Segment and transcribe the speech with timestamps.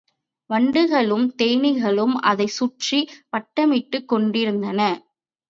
[0.49, 2.99] வண்டுகளும் தேனீக்களும் அதைச் சுற்றி
[3.31, 4.79] வட்டமிட்டுக் கொண்டிருந்தன.